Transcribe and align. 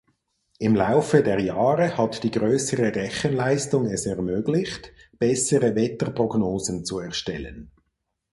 Im 0.57 0.75
Laufe 0.75 1.21
der 1.21 1.39
Jahre 1.41 1.95
hat 1.95 2.23
die 2.23 2.31
größere 2.31 2.95
Rechenleistung 2.95 3.85
es 3.85 4.07
ermöglicht 4.07 4.91
bessere 5.19 5.75
Wetterprognosen 5.75 6.85
zu 6.85 6.97
erstellen. 6.97 7.69